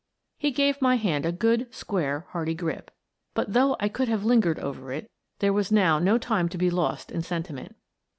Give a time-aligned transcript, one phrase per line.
[0.39, 2.89] He gave my hand a good, square, hearty grip,
[3.35, 6.71] but, though I could have lingered over it, there was now no time to be
[6.71, 7.75] lost in sentiment.